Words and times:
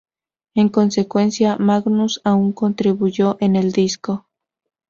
En 0.55 0.67
consecuencia, 0.69 1.57
Magnus 1.57 2.21
aún 2.23 2.53
contribuyó 2.53 3.37
en 3.39 3.55
el 3.55 3.71
disco. 3.71 4.25